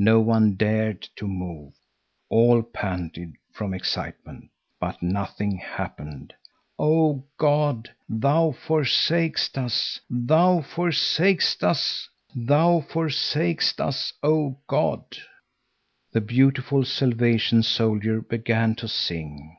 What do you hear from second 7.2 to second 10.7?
God, Thou forsakest us! Thou